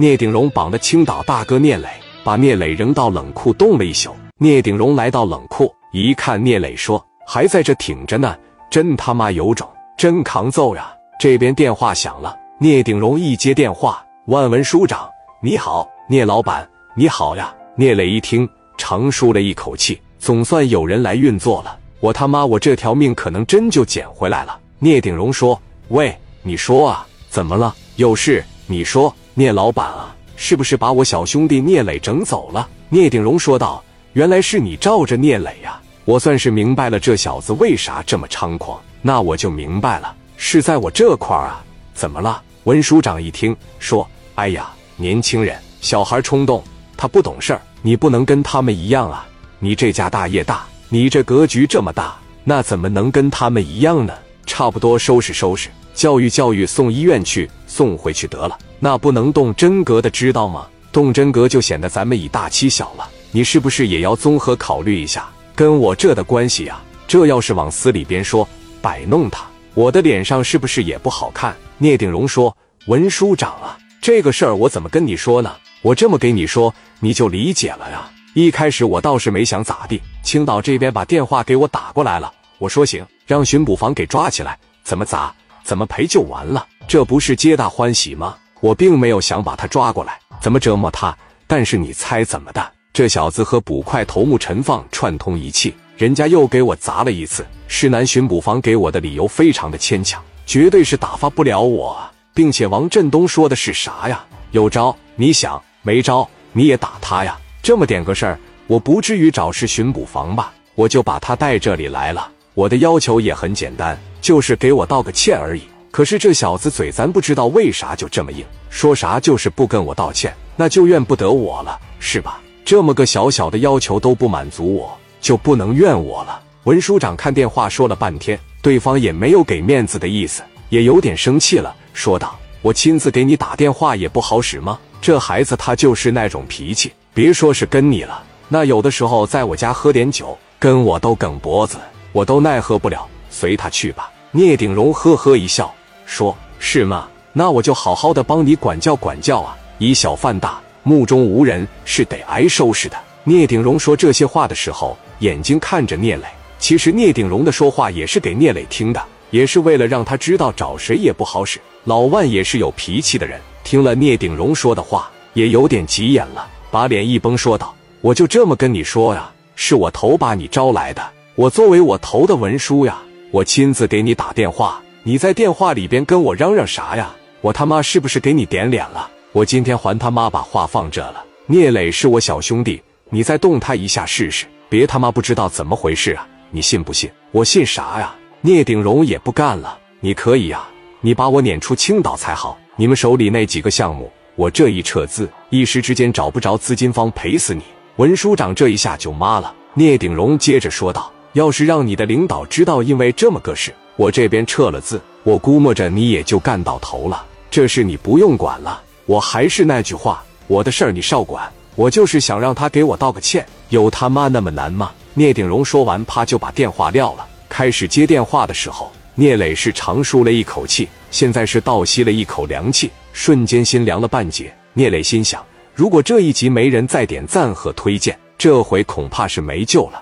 [0.00, 1.88] 聂鼎荣绑了青岛大哥聂磊，
[2.22, 4.14] 把聂磊扔到冷库冻了一宿。
[4.38, 8.38] 聂鼎荣来到冷库，一看聂磊说：“还在这挺着呢，
[8.70, 15.08] 真他妈有种，真扛揍呀！”这边电话响了，聂鼎荣一接电话：“万文书长，
[15.42, 21.76] 你好，聂老板，你好呀。”聂磊一听，长舒了一口气，总算有人来运作了。
[21.98, 24.60] 我他妈，我这条命可能真就捡回来了。
[24.78, 25.60] 聂鼎荣说
[25.90, 27.74] ：“喂，你说啊，怎么了？
[27.96, 28.44] 有事？
[28.70, 38.78] 你说，聂老板啊，是不是把我小兄弟聂磊整走了？”聂鼎荣说道：“原来是你罩着聂磊呀，我算是明白了这小子为啥这么猖狂。
[39.00, 41.64] 那我就明白了。”是在我这块儿啊？
[41.94, 42.42] 怎么了？
[42.64, 46.62] 文署长一听说：“哎呀，年轻人，小孩冲动，
[46.94, 49.26] 他不懂事儿，你不能跟他们一样啊！
[49.58, 54.12] 你这家大业大，你这格局这么大，那怎么能跟他们一样呢？
[54.46, 58.58] 差不多收拾收拾，教育教育，送医院去，送回去得了。
[58.80, 60.66] 那不能动真格的，知道吗？
[60.90, 63.08] 动真格就显得咱们以大欺小了。
[63.30, 66.80] 你是不是也要综合考虑一下跟我这的关系呀？
[67.06, 68.48] 这要是往死里边说，
[68.82, 71.54] 摆弄他。”我的脸上是不是也不好看？
[71.76, 72.56] 聂鼎荣说
[72.88, 75.54] ：“文书长啊，这个事儿我怎么跟你说呢？
[75.82, 78.10] 我这么给你说，你就理解了呀。
[78.34, 85.32] 一开始我倒是没想咋地，青岛这边把电话给我打过来了，我说行，让巡捕房给抓起来，怎么砸，
[85.62, 88.34] 怎么赔就完了，这不是皆大欢喜吗？
[88.60, 91.14] 我并没有想把他抓过来，怎么折磨他。
[91.46, 92.72] 但是你猜怎么的？
[92.94, 97.46] 这小子和捕快头目陈放串通一气。”人家又给我砸了一次。
[97.66, 101.98] 市南巡捕房给我的理由非常的牵强，绝对是打发不了我，
[102.32, 104.24] 并且王振东说的是啥呀？
[104.52, 107.38] 有招你想，没招你也打他呀？
[107.62, 110.54] 这么点个事儿，我不至于找市巡捕房吧？
[110.74, 112.30] 我就把他带这里来了。
[112.54, 115.64] 我的要求也很简单，就是给我道个歉而已。
[115.90, 122.40] 可是这小子嘴，咱不知道为啥就这么硬，说啥就是不跟我道歉，那就怨不得我了，是吧？
[122.64, 124.96] 这么个小小的要求都不满足我。
[125.20, 126.40] 就不能怨我了。
[126.62, 134.78] 文书长看电话说了半天，对方也没有给面子的意思，也有点生气了，说道：“我亲自给你打电话也不好使吗？
[135.00, 141.76] 这孩子他就是那种脾气，别说是跟你了，那有的时候在我家喝点酒，跟我都梗脖子，
[142.12, 143.04] 我都奈何不了。
[143.28, 145.74] 随他去吧。”聂鼎荣呵呵一笑，
[146.08, 147.06] 说：“是吗？
[147.34, 149.54] 那我就好好的帮你管教管教啊！
[149.76, 154.96] 以小犯大，目中无人，是得挨收拾的。”聂鼎荣说这些话的时候。
[155.20, 156.24] 眼睛看着聂磊，
[156.60, 161.60] 其实聂鼎荣的说话也是给聂磊听的，也是为了让他知道找谁也不好使。
[161.82, 171.02] 老万也是有脾气的人，听了聂鼎荣说的话，也有点急眼了，把脸一绷，说道：“我就这么跟你说呀，是我头把你招来的，
[171.34, 172.98] 我作为我头的文书呀，
[173.32, 177.14] 我亲自给你打电话，你在电话里边跟我嚷嚷啥呀？
[177.40, 179.08] 我他妈是不是给你点脸了？
[179.32, 181.24] 我今天还他妈把话放这了。
[181.46, 186.28] 聂磊是我小兄弟，你再动他一下试试。”别他妈不知道怎么回事啊！
[186.50, 187.10] 你信不信？
[187.30, 188.14] 我信啥呀？
[188.42, 189.78] 聂鼎荣也不干了。
[190.00, 190.68] 你可以呀，
[191.00, 192.58] 你把我撵出青岛才好。
[192.76, 197.62] 你们手里那几个项目，我这一撤资，一时之间找不着资金方赔死你。
[197.96, 199.54] 文书长这一下就妈了。
[199.72, 207.26] 聂鼎荣接着说道：“要是让你的领导知道，因为这么个事，我这边撤了字，我估摸着你也就干到头了。
[207.50, 208.80] 这事你不用管了。
[209.06, 214.92] 我还是那句话，我的事儿你少管。”我就是想让他给我道个歉，有他妈那么难吗？
[215.14, 217.26] 聂鼎荣说完，啪就把电话撂了。
[217.48, 224.54] 开始接电话的时候，聂磊是长舒了一口气，现在是倒吸了一口凉气，瞬间心凉了半截。
[224.74, 225.44] 聂磊心想，
[225.74, 230.00] 如果这一集没人再点赞和推荐，这回恐怕是没救了。